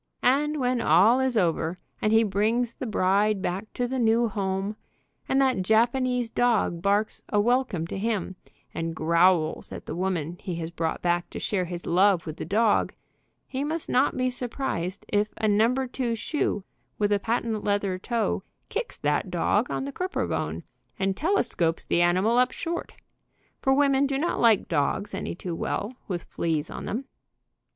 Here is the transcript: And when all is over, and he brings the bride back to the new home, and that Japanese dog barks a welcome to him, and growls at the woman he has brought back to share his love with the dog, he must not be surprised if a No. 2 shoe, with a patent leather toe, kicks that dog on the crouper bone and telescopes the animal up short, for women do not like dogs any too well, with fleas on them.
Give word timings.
And 0.23 0.59
when 0.59 0.81
all 0.81 1.19
is 1.19 1.37
over, 1.37 1.77
and 2.01 2.11
he 2.11 2.23
brings 2.23 2.73
the 2.73 2.87
bride 2.87 3.39
back 3.39 3.71
to 3.73 3.87
the 3.87 3.99
new 3.99 4.27
home, 4.27 4.75
and 5.29 5.39
that 5.39 5.61
Japanese 5.61 6.27
dog 6.27 6.81
barks 6.81 7.21
a 7.29 7.39
welcome 7.39 7.85
to 7.85 7.99
him, 7.99 8.35
and 8.73 8.95
growls 8.95 9.71
at 9.71 9.85
the 9.85 9.93
woman 9.95 10.39
he 10.41 10.55
has 10.55 10.71
brought 10.71 11.03
back 11.03 11.29
to 11.29 11.39
share 11.39 11.65
his 11.65 11.85
love 11.85 12.25
with 12.25 12.37
the 12.37 12.45
dog, 12.45 12.95
he 13.45 13.63
must 13.63 13.91
not 13.91 14.17
be 14.17 14.31
surprised 14.31 15.05
if 15.07 15.27
a 15.37 15.47
No. 15.47 15.85
2 15.85 16.15
shoe, 16.15 16.63
with 16.97 17.11
a 17.11 17.19
patent 17.19 17.63
leather 17.63 17.99
toe, 17.99 18.41
kicks 18.69 18.97
that 18.97 19.29
dog 19.29 19.69
on 19.69 19.83
the 19.83 19.91
crouper 19.91 20.25
bone 20.25 20.63
and 20.97 21.15
telescopes 21.15 21.85
the 21.85 22.01
animal 22.01 22.39
up 22.39 22.49
short, 22.51 22.93
for 23.61 23.71
women 23.71 24.07
do 24.07 24.17
not 24.17 24.39
like 24.41 24.67
dogs 24.67 25.13
any 25.13 25.35
too 25.35 25.53
well, 25.53 25.93
with 26.07 26.23
fleas 26.23 26.71
on 26.71 26.85
them. 26.85 27.05